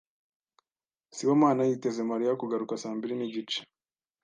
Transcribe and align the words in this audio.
Sibomana 1.15 1.61
yiteze 1.69 2.01
Mariya 2.11 2.39
kugaruka 2.41 2.73
saa 2.81 2.95
mbiri 2.97 3.13
nigice. 3.17 3.59